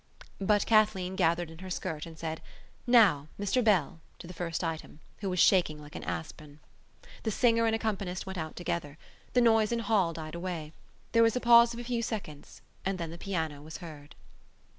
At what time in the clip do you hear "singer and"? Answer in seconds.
7.29-7.73